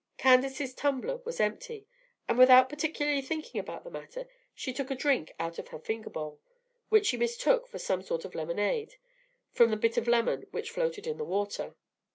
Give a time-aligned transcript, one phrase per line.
[0.17, 1.85] Candace's tumbler was empty,
[2.27, 6.09] and without particularly thinking about the matter she took a drink out of her finger
[6.09, 6.41] bowl,
[6.89, 8.95] which she mistook for some sort of lemonade,
[9.51, 11.75] from the bit of lemon which floated in the water.